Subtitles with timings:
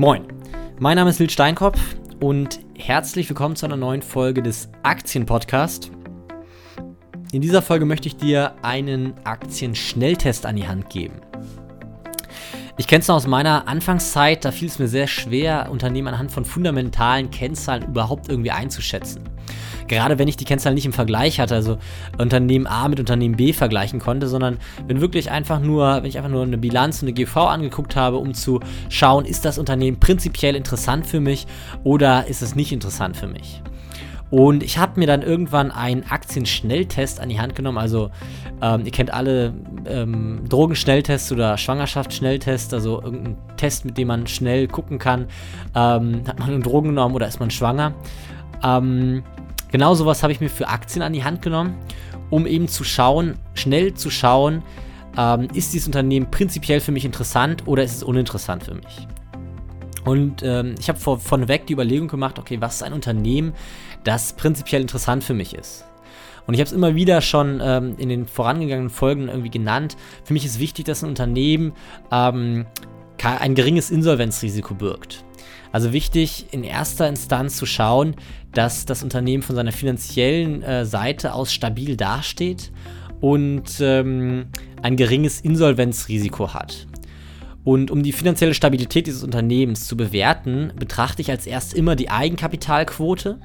[0.00, 0.28] Moin,
[0.78, 1.80] mein Name ist Lil Steinkopf
[2.20, 5.90] und herzlich willkommen zu einer neuen Folge des Aktienpodcast.
[7.32, 11.20] In dieser Folge möchte ich dir einen Aktienschnelltest an die Hand geben.
[12.80, 16.30] Ich kenne es noch aus meiner Anfangszeit, da fiel es mir sehr schwer, Unternehmen anhand
[16.30, 19.24] von fundamentalen Kennzahlen überhaupt irgendwie einzuschätzen.
[19.88, 21.78] Gerade wenn ich die Kennzahlen nicht im Vergleich hatte, also
[22.18, 26.30] Unternehmen A mit Unternehmen B vergleichen konnte, sondern wenn wirklich einfach nur, wenn ich einfach
[26.30, 30.54] nur eine Bilanz und eine GV angeguckt habe, um zu schauen, ist das Unternehmen prinzipiell
[30.54, 31.48] interessant für mich
[31.82, 33.60] oder ist es nicht interessant für mich.
[34.30, 37.78] Und ich habe mir dann irgendwann einen Aktienschnelltest an die Hand genommen.
[37.78, 38.10] Also,
[38.60, 39.54] ähm, ihr kennt alle
[39.86, 45.28] ähm, Drogenschnelltests oder Schwangerschaftsschnelltests, also irgendein Test, mit dem man schnell gucken kann,
[45.74, 47.94] ähm, hat man Drogen genommen oder ist man schwanger.
[48.62, 49.22] Ähm,
[49.70, 51.74] genau sowas habe ich mir für Aktien an die Hand genommen,
[52.28, 54.62] um eben zu schauen, schnell zu schauen,
[55.16, 59.08] ähm, ist dieses Unternehmen prinzipiell für mich interessant oder ist es uninteressant für mich.
[60.08, 63.52] Und ähm, ich habe vorneweg die Überlegung gemacht, okay, was ist ein Unternehmen,
[64.04, 65.84] das prinzipiell interessant für mich ist?
[66.46, 69.98] Und ich habe es immer wieder schon ähm, in den vorangegangenen Folgen irgendwie genannt.
[70.24, 71.74] Für mich ist wichtig, dass ein Unternehmen
[72.10, 72.64] ähm,
[73.22, 75.26] ein geringes Insolvenzrisiko birgt.
[75.72, 78.16] Also wichtig, in erster Instanz zu schauen,
[78.54, 82.72] dass das Unternehmen von seiner finanziellen äh, Seite aus stabil dasteht
[83.20, 84.46] und ähm,
[84.80, 86.87] ein geringes Insolvenzrisiko hat.
[87.64, 92.10] Und um die finanzielle Stabilität dieses Unternehmens zu bewerten, betrachte ich als erst immer die
[92.10, 93.40] Eigenkapitalquote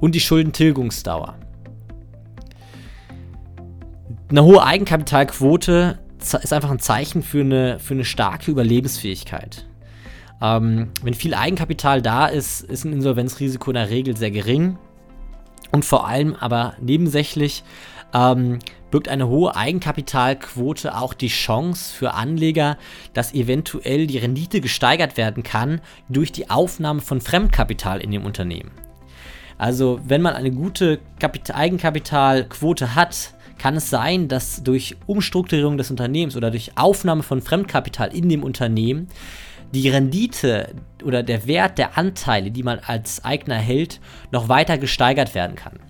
[0.00, 1.36] und die Schuldentilgungsdauer.
[4.30, 9.66] Eine hohe Eigenkapitalquote ist einfach ein Zeichen für eine, für eine starke Überlebensfähigkeit.
[10.40, 14.78] Ähm, wenn viel Eigenkapital da ist, ist ein Insolvenzrisiko in der Regel sehr gering.
[15.72, 17.64] Und vor allem aber nebensächlich
[18.14, 22.78] ähm, birgt eine hohe Eigenkapitalquote auch die Chance für Anleger,
[23.12, 28.70] dass eventuell die Rendite gesteigert werden kann durch die Aufnahme von Fremdkapital in dem Unternehmen.
[29.58, 35.90] Also wenn man eine gute Kapit Eigenkapitalquote hat, kann es sein, dass durch Umstrukturierung des
[35.90, 39.08] Unternehmens oder durch Aufnahme von Fremdkapital in dem Unternehmen
[39.72, 44.00] die Rendite oder der Wert der Anteile, die man als Eigner hält,
[44.30, 45.80] noch weiter gesteigert werden kann.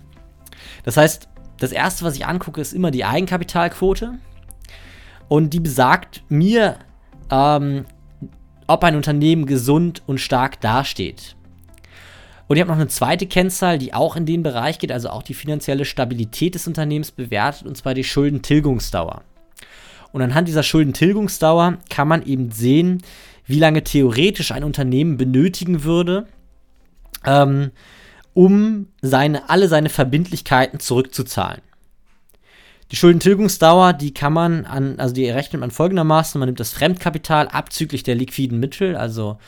[0.83, 4.15] Das heißt, das erste, was ich angucke, ist immer die Eigenkapitalquote.
[5.27, 6.77] Und die besagt mir,
[7.31, 7.85] ähm,
[8.67, 11.35] ob ein Unternehmen gesund und stark dasteht.
[12.47, 15.23] Und ich habe noch eine zweite Kennzahl, die auch in den Bereich geht, also auch
[15.23, 19.23] die finanzielle Stabilität des Unternehmens bewertet, und zwar die Schuldentilgungsdauer.
[20.11, 23.01] Und anhand dieser Schuldentilgungsdauer kann man eben sehen,
[23.47, 26.27] wie lange theoretisch ein Unternehmen benötigen würde,
[27.25, 27.71] ähm,
[28.35, 31.61] um seine, alle seine Verbindlichkeiten zurückzuzahlen.
[32.91, 37.47] Die Schuldentilgungsdauer, die kann man an, also die errechnet man folgendermaßen, man nimmt das Fremdkapital
[37.47, 39.39] abzüglich der liquiden Mittel, also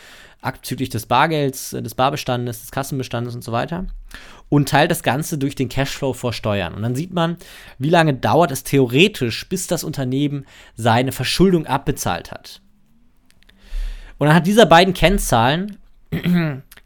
[0.42, 3.86] abzüglich des Bargelds, des Barbestandes, des Kassenbestandes und so weiter
[4.50, 6.74] und teilt das Ganze durch den Cashflow vor Steuern.
[6.74, 7.38] Und dann sieht man,
[7.78, 12.62] wie lange dauert es theoretisch, bis das Unternehmen seine Verschuldung abbezahlt hat.
[14.18, 15.78] Und anhand dieser beiden Kennzahlen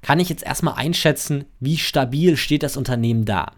[0.01, 3.51] kann ich jetzt erstmal einschätzen, wie stabil steht das Unternehmen da.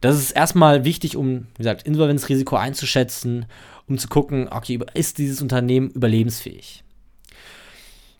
[0.00, 3.46] Das ist erstmal wichtig, um, wie gesagt, Insolvenzrisiko einzuschätzen,
[3.88, 6.84] um zu gucken, okay, ist dieses Unternehmen überlebensfähig.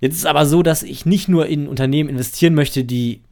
[0.00, 3.22] Jetzt ist es aber so, dass ich nicht nur in Unternehmen investieren möchte, die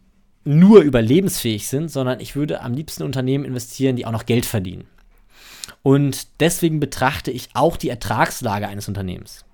[0.45, 4.85] nur überlebensfähig sind, sondern ich würde am liebsten Unternehmen investieren, die auch noch Geld verdienen.
[5.83, 9.45] Und deswegen betrachte ich auch die Ertragslage eines Unternehmens.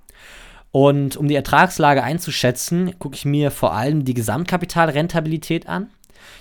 [0.70, 5.90] Und um die Ertragslage einzuschätzen, gucke ich mir vor allem die Gesamtkapitalrentabilität an.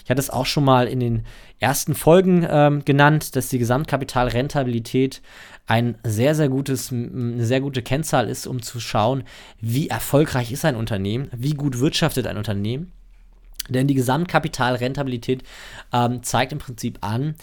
[0.03, 1.25] Ich hatte es auch schon mal in den
[1.59, 5.21] ersten Folgen ähm, genannt, dass die Gesamtkapitalrentabilität
[5.65, 9.23] ein sehr, sehr gutes, eine sehr gute Kennzahl ist, um zu schauen,
[9.59, 12.91] wie erfolgreich ist ein Unternehmen, wie gut wirtschaftet ein Unternehmen.
[13.69, 15.43] Denn die Gesamtkapitalrentabilität
[15.91, 17.35] ähm, zeigt im Prinzip an,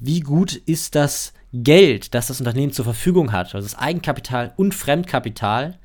[0.00, 4.74] wie gut ist das Geld, das das Unternehmen zur Verfügung hat, also das Eigenkapital und
[4.74, 5.78] Fremdkapital,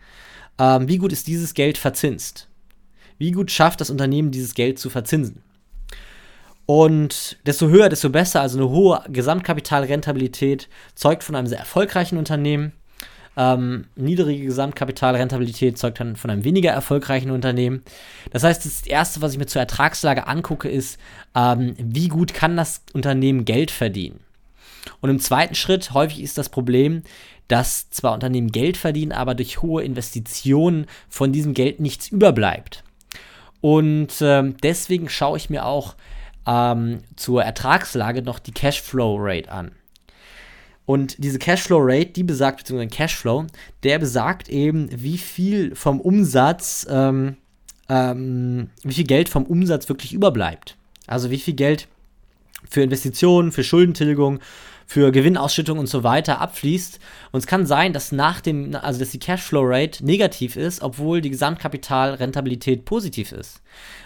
[0.59, 2.47] ähm, wie gut ist dieses Geld verzinst?
[3.17, 5.41] Wie gut schafft das Unternehmen, dieses Geld zu verzinsen?
[6.65, 12.73] Und desto höher, desto besser, also eine hohe Gesamtkapitalrentabilität zeugt von einem sehr erfolgreichen Unternehmen.
[13.37, 17.83] Ähm, niedrige Gesamtkapitalrentabilität zeugt dann von einem weniger erfolgreichen Unternehmen.
[18.31, 20.99] Das heißt, das Erste, was ich mir zur Ertragslage angucke, ist,
[21.35, 24.19] ähm, wie gut kann das Unternehmen Geld verdienen.
[25.01, 27.03] Und im zweiten Schritt, häufig ist das Problem,
[27.47, 32.83] dass zwar Unternehmen Geld verdienen, aber durch hohe Investitionen von diesem Geld nichts überbleibt.
[33.61, 35.95] Und ähm, deswegen schaue ich mir auch
[36.45, 39.71] ähm, zur Ertragslage noch die Cashflow Rate an.
[40.85, 43.45] Und diese Cashflow Rate, die besagt, beziehungsweise Cashflow,
[43.83, 47.35] der besagt eben, wie viel vom Umsatz, ähm,
[47.89, 50.77] ähm, wie viel Geld vom Umsatz wirklich überbleibt.
[51.05, 51.87] Also wie viel Geld
[52.69, 54.39] für Investitionen, für Schuldentilgung,
[54.87, 56.99] für Gewinnausschüttung und so weiter abfließt.
[57.33, 61.19] Und es kann sein, dass nach dem, also dass die Cashflow Rate negativ ist, obwohl
[61.19, 63.61] die Gesamtkapitalrentabilität positiv ist.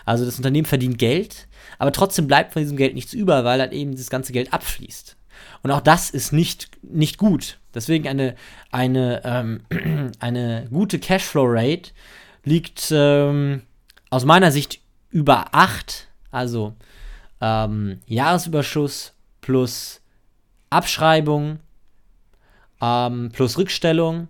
[0.05, 1.47] Also das Unternehmen verdient Geld,
[1.77, 5.15] aber trotzdem bleibt von diesem Geld nichts über, weil halt eben das ganze Geld abfließt.
[5.61, 7.59] Und auch das ist nicht, nicht gut.
[7.75, 8.35] Deswegen eine,
[8.71, 11.91] eine, ähm, eine gute Cashflow-Rate
[12.43, 13.61] liegt ähm,
[14.09, 14.79] aus meiner Sicht
[15.11, 16.73] über 8, also
[17.39, 20.00] ähm, Jahresüberschuss plus
[20.71, 21.59] Abschreibung
[22.81, 24.27] ähm, plus Rückstellung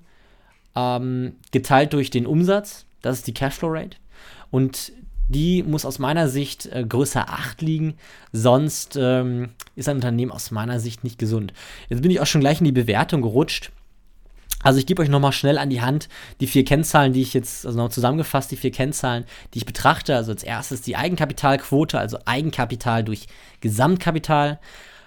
[0.75, 2.85] ähm, geteilt durch den Umsatz.
[3.01, 3.97] Das ist die Cashflow-Rate.
[4.51, 4.91] Und
[5.29, 7.95] die muss aus meiner Sicht äh, größer 8 liegen,
[8.33, 11.53] sonst ähm, ist ein Unternehmen aus meiner Sicht nicht gesund.
[11.88, 13.71] Jetzt bin ich auch schon gleich in die Bewertung gerutscht.
[14.63, 16.09] Also ich gebe euch nochmal schnell an die Hand
[16.39, 20.15] die vier Kennzahlen, die ich jetzt, also noch zusammengefasst, die vier Kennzahlen, die ich betrachte.
[20.15, 23.27] Also als erstes die Eigenkapitalquote, also Eigenkapital durch
[23.61, 24.59] Gesamtkapital.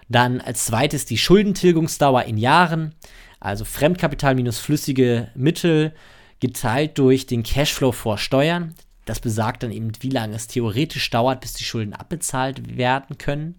[0.08, 2.94] Dann als zweites die Schuldentilgungsdauer in Jahren,
[3.40, 5.94] also Fremdkapital minus flüssige Mittel
[6.40, 8.74] geteilt durch den Cashflow vor Steuern.
[9.04, 13.56] Das besagt dann eben, wie lange es theoretisch dauert, bis die Schulden abbezahlt werden können.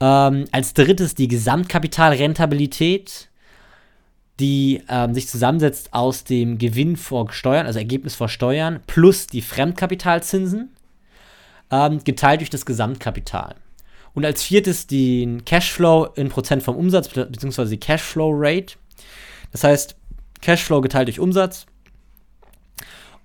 [0.00, 3.28] Ähm, als drittes die Gesamtkapitalrentabilität,
[4.40, 9.42] die ähm, sich zusammensetzt aus dem Gewinn vor Steuern, also Ergebnis vor Steuern, plus die
[9.42, 10.70] Fremdkapitalzinsen,
[11.70, 13.54] ähm, geteilt durch das Gesamtkapital.
[14.14, 18.74] Und als viertes den Cashflow in Prozent vom Umsatz, beziehungsweise die Cashflow Rate.
[19.52, 19.96] Das heißt,
[20.40, 21.66] Cashflow geteilt durch Umsatz.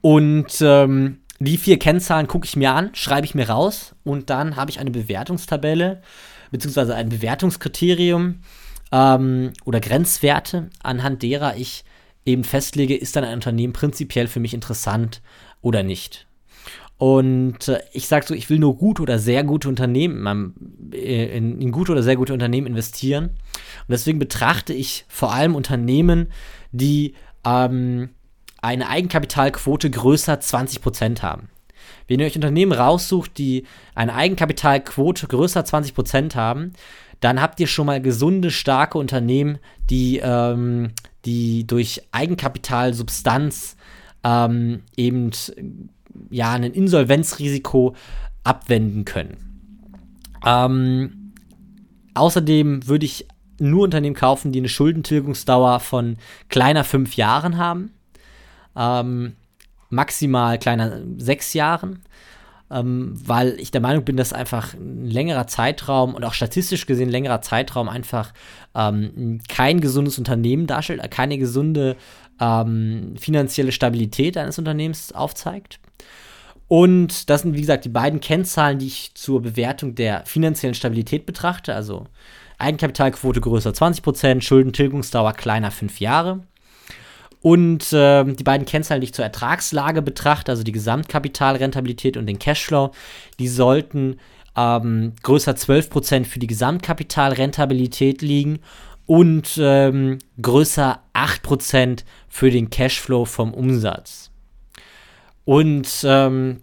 [0.02, 4.56] Und ähm, die vier Kennzahlen gucke ich mir an, schreibe ich mir raus und dann
[4.56, 6.02] habe ich eine Bewertungstabelle
[6.52, 8.40] beziehungsweise ein Bewertungskriterium
[8.92, 11.84] ähm, oder Grenzwerte, anhand derer ich
[12.26, 15.22] eben festlege, ist dann ein Unternehmen prinzipiell für mich interessant
[15.62, 16.27] oder nicht.
[16.98, 20.54] Und äh, ich sage so, ich will nur gute oder sehr gute Unternehmen,
[20.92, 23.26] in, äh, in, in gute oder sehr gute Unternehmen investieren.
[23.26, 26.28] Und deswegen betrachte ich vor allem Unternehmen,
[26.72, 27.14] die
[27.46, 28.10] ähm,
[28.62, 31.50] eine Eigenkapitalquote größer 20% haben.
[32.08, 36.74] Wenn ihr euch Unternehmen raussucht, die eine Eigenkapitalquote größer 20% haben,
[37.20, 39.60] dann habt ihr schon mal gesunde, starke Unternehmen,
[39.90, 40.92] die, ähm,
[41.26, 43.76] die durch Eigenkapitalsubstanz
[44.24, 45.32] ähm, eben
[46.30, 47.96] ja, ein Insolvenzrisiko
[48.44, 49.38] abwenden können.
[50.46, 51.34] Ähm,
[52.14, 53.28] außerdem würde ich
[53.60, 56.18] nur Unternehmen kaufen, die eine Schuldentilgungsdauer von
[56.50, 57.92] kleiner fünf Jahren haben
[58.78, 59.34] ähm,
[59.90, 62.04] maximal kleiner sechs Jahren,
[62.70, 67.10] ähm, weil ich der Meinung bin, dass einfach ein längerer Zeitraum und auch statistisch gesehen
[67.10, 68.34] längerer Zeitraum einfach
[68.76, 71.96] ähm, kein gesundes Unternehmen darstellt, keine gesunde
[72.40, 75.80] ähm, finanzielle Stabilität eines Unternehmens aufzeigt.
[76.68, 81.26] Und das sind, wie gesagt, die beiden Kennzahlen, die ich zur Bewertung der finanziellen Stabilität
[81.26, 81.74] betrachte.
[81.74, 82.06] Also
[82.58, 86.42] Eigenkapitalquote größer 20%, Schuldentilgungsdauer kleiner 5 Jahre.
[87.42, 92.40] Und äh, die beiden Kennzahlen, die ich zur Ertragslage betrachte, also die Gesamtkapitalrentabilität und den
[92.40, 92.92] Cashflow,
[93.40, 94.18] die sollten
[94.58, 98.60] ähm, größer 12% für die Gesamtkapitalrentabilität liegen
[99.08, 104.30] und ähm, größer 8% für den Cashflow vom Umsatz.
[105.46, 106.62] Und ähm,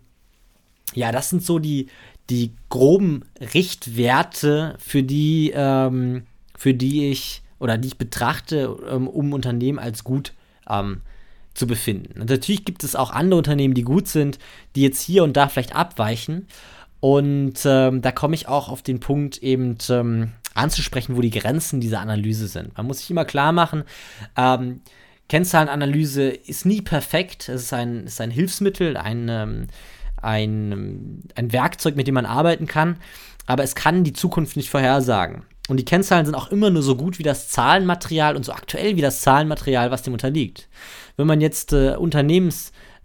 [0.94, 1.88] ja, das sind so die,
[2.30, 6.26] die groben Richtwerte, für die, ähm,
[6.56, 10.34] für die ich oder die ich betrachte, ähm, um Unternehmen als gut
[10.68, 11.00] ähm,
[11.54, 12.20] zu befinden.
[12.20, 14.38] Und natürlich gibt es auch andere Unternehmen, die gut sind,
[14.76, 16.46] die jetzt hier und da vielleicht abweichen.
[17.00, 21.80] Und ähm, da komme ich auch auf den Punkt eben ähm, anzusprechen, wo die Grenzen
[21.80, 22.76] dieser Analyse sind.
[22.76, 23.84] Man muss sich immer klar machen,
[24.36, 24.80] ähm,
[25.28, 27.48] Kennzahlenanalyse ist nie perfekt.
[27.48, 29.66] Es ist ein, ist ein Hilfsmittel, ein, ähm,
[30.20, 32.98] ein, ein Werkzeug, mit dem man arbeiten kann.
[33.46, 35.42] Aber es kann die Zukunft nicht vorhersagen.
[35.68, 38.96] Und die Kennzahlen sind auch immer nur so gut wie das Zahlenmaterial und so aktuell
[38.96, 40.68] wie das Zahlenmaterial, was dem unterliegt.
[41.16, 41.96] Wenn man jetzt äh,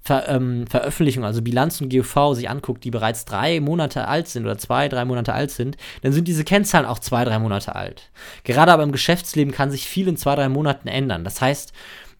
[0.08, 4.58] Unternehmensveröffentlichungen, ähm, also Bilanz und GOV sich anguckt, die bereits drei Monate alt sind oder
[4.58, 8.10] zwei, drei Monate alt sind, dann sind diese Kennzahlen auch zwei, drei Monate alt.
[8.44, 11.24] Gerade aber im Geschäftsleben kann sich viel in zwei, drei Monaten ändern.
[11.24, 11.74] Das heißt,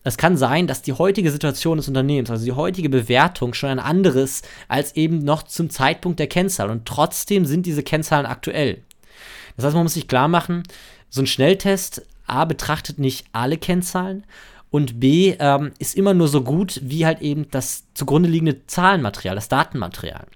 [0.04, 3.80] es kann sein, dass die heutige Situation des Unternehmens, also die heutige Bewertung, schon ein
[3.80, 6.70] anderes als eben noch zum Zeitpunkt der Kennzahl.
[6.70, 8.82] Und trotzdem sind diese Kennzahlen aktuell.
[9.58, 10.64] Das heißt, man muss sich klar machen,
[11.10, 14.24] so ein Schnelltest A betrachtet nicht alle Kennzahlen
[14.72, 19.36] und B ähm, ist immer nur so gut wie halt eben das zugrunde liegende Zahlenmaterial,
[19.36, 20.28] das Datenmaterial.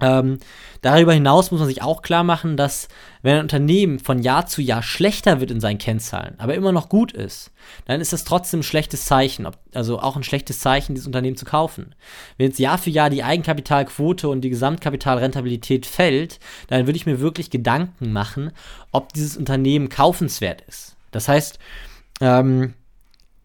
[0.00, 0.38] Ähm,
[0.80, 2.88] darüber hinaus muss man sich auch klar machen, dass
[3.22, 6.88] wenn ein Unternehmen von Jahr zu Jahr schlechter wird in seinen Kennzahlen, aber immer noch
[6.88, 7.50] gut ist,
[7.84, 11.44] dann ist das trotzdem ein schlechtes Zeichen, also auch ein schlechtes Zeichen, dieses Unternehmen zu
[11.44, 11.94] kaufen.
[12.38, 17.20] Wenn jetzt Jahr für Jahr die Eigenkapitalquote und die Gesamtkapitalrentabilität fällt, dann würde ich mir
[17.20, 18.52] wirklich Gedanken machen,
[18.92, 20.96] ob dieses Unternehmen kaufenswert ist.
[21.10, 21.58] Das heißt,
[22.22, 22.74] ähm,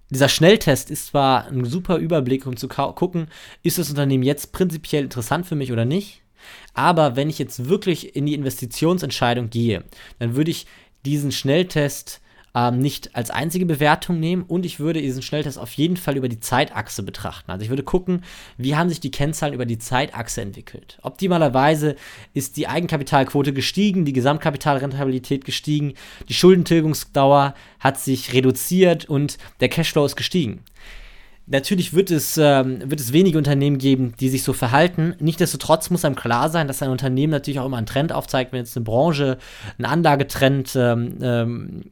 [0.09, 3.27] dieser Schnelltest ist zwar ein super Überblick, um zu gucken,
[3.63, 6.21] ist das Unternehmen jetzt prinzipiell interessant für mich oder nicht.
[6.73, 9.83] Aber wenn ich jetzt wirklich in die Investitionsentscheidung gehe,
[10.19, 10.67] dann würde ich
[11.05, 12.21] diesen Schnelltest
[12.55, 16.29] ähm, nicht als einzige Bewertung nehmen und ich würde diesen Schnelltest auf jeden Fall über
[16.29, 17.51] die Zeitachse betrachten.
[17.51, 18.23] Also ich würde gucken,
[18.57, 20.97] wie haben sich die Kennzahlen über die Zeitachse entwickelt.
[21.01, 21.95] Optimalerweise
[22.33, 25.93] ist die Eigenkapitalquote gestiegen, die Gesamtkapitalrentabilität gestiegen,
[26.29, 30.63] die Schuldentilgungsdauer hat sich reduziert und der Cashflow ist gestiegen.
[31.47, 35.15] Natürlich wird es, ähm, wird es wenige Unternehmen geben, die sich so verhalten.
[35.19, 38.59] Nichtsdestotrotz muss einem klar sein, dass ein Unternehmen natürlich auch immer einen Trend aufzeigt, wenn
[38.59, 39.37] jetzt eine Branche,
[39.77, 41.91] ein Anlagetrend ähm, ähm,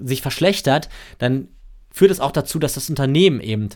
[0.00, 1.48] sich verschlechtert, dann
[1.92, 3.68] führt es auch dazu, dass das Unternehmen eben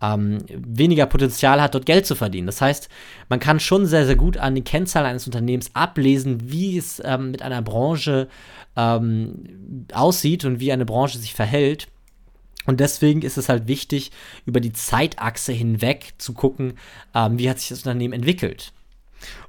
[0.00, 2.46] ähm, weniger Potenzial hat, dort Geld zu verdienen.
[2.46, 2.88] Das heißt,
[3.28, 7.32] man kann schon sehr, sehr gut an den Kennzahlen eines Unternehmens ablesen, wie es ähm,
[7.32, 8.28] mit einer Branche
[8.76, 11.88] ähm, aussieht und wie eine Branche sich verhält.
[12.66, 14.10] Und deswegen ist es halt wichtig,
[14.46, 16.74] über die Zeitachse hinweg zu gucken,
[17.14, 18.72] ähm, wie hat sich das Unternehmen entwickelt.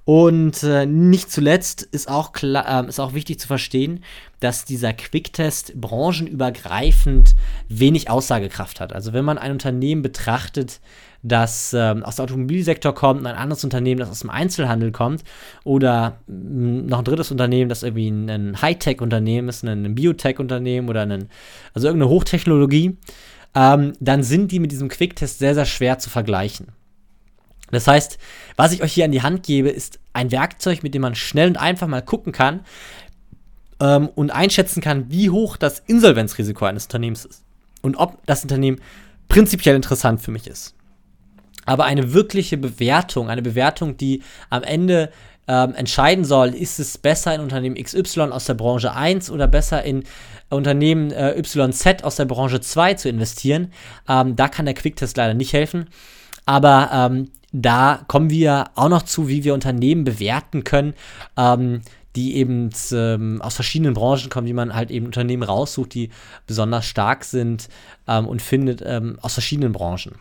[0.05, 4.03] Und äh, nicht zuletzt ist auch, klar, äh, ist auch wichtig zu verstehen,
[4.39, 7.36] dass dieser Quicktest branchenübergreifend
[7.70, 8.94] wenig Aussagekraft hat.
[8.94, 10.79] Also wenn man ein Unternehmen betrachtet,
[11.24, 15.24] das ähm, aus dem Automobilsektor kommt und ein anderes Unternehmen, das aus dem Einzelhandel kommt
[15.63, 20.88] oder mh, noch ein drittes Unternehmen, das irgendwie ein, ein Hightech-Unternehmen ist, ein, ein Biotech-Unternehmen
[20.88, 21.29] oder ein,
[21.74, 22.98] also irgendeine Hochtechnologie,
[23.55, 26.67] ähm, dann sind die mit diesem Quicktest sehr, sehr schwer zu vergleichen.
[27.72, 28.17] Das heißt,
[28.55, 31.50] was ich euch hier an die Hand gebe, ist ein Werkzeug, mit dem man schnell
[31.50, 32.62] und einfach mal gucken kann
[33.79, 37.43] ähm, und einschätzen kann, wie hoch das Insolvenzrisiko eines Unternehmens ist
[37.81, 38.79] und ob das Unternehmen
[39.27, 40.75] prinzipiell interessant für mich ist.
[41.65, 45.12] Aber eine wirkliche Bewertung, eine Bewertung, die am Ende
[45.48, 49.84] ähm, entscheiden soll, ist es besser in Unternehmen XY aus der Branche 1 oder besser
[49.84, 50.03] in
[50.50, 53.72] Unternehmen äh, YZ aus der Branche 2 zu investieren,
[54.07, 55.88] ähm, da kann der Quicktest leider nicht helfen.
[56.45, 57.31] Aber ähm,
[57.62, 60.93] da kommen wir auch noch zu, wie wir Unternehmen bewerten können,
[61.38, 61.81] ähm,
[62.15, 66.09] die eben ähm, aus verschiedenen Branchen kommen, wie man halt eben Unternehmen raussucht, die
[66.47, 67.69] besonders stark sind
[68.07, 70.15] ähm, und findet ähm, aus verschiedenen Branchen.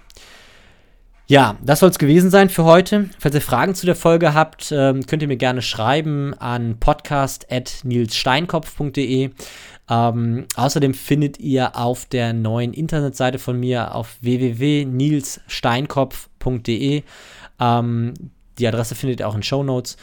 [1.26, 3.09] Ja, das soll es gewesen sein für heute.
[3.19, 9.31] Falls ihr Fragen zu der Folge habt, ähm, könnt ihr mir gerne schreiben an podcast.nilssteinkopf.de.
[9.88, 17.03] Ähm, außerdem findet ihr auf der neuen Internetseite von mir auf www.nilssteinkopf.de,
[17.61, 18.14] ähm,
[18.59, 19.99] die Adresse findet ihr auch in Show Notes,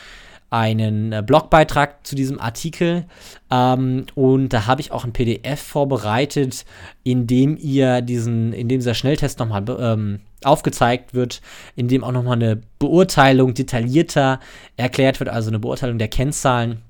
[0.51, 3.05] einen äh, Blogbeitrag zu diesem Artikel.
[3.49, 6.65] Ähm, und da habe ich auch ein PDF vorbereitet,
[7.03, 11.41] in dem ihr diesen, in dem dieser Schnelltest nochmal ähm, aufgezeigt wird,
[11.75, 14.41] in dem auch nochmal eine Beurteilung detaillierter
[14.75, 16.81] erklärt wird, also eine Beurteilung der Kennzahlen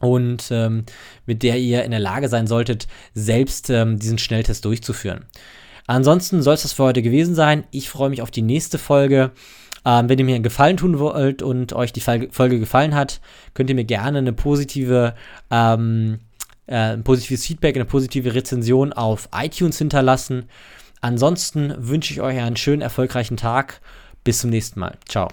[0.00, 0.84] und ähm,
[1.24, 5.26] mit der ihr in der Lage sein solltet, selbst ähm, diesen Schnelltest durchzuführen.
[5.86, 7.64] Ansonsten soll es das für heute gewesen sein.
[7.70, 9.30] Ich freue mich auf die nächste Folge.
[9.84, 13.20] Ähm, wenn ihr mir einen Gefallen tun wollt und euch die Folge gefallen hat,
[13.54, 15.14] könnt ihr mir gerne eine positive,
[15.50, 16.18] ähm,
[16.66, 20.48] äh, ein positives Feedback, eine positive Rezension auf iTunes hinterlassen.
[21.00, 23.80] Ansonsten wünsche ich euch einen schönen, erfolgreichen Tag.
[24.24, 24.98] Bis zum nächsten Mal.
[25.08, 25.28] Ciao.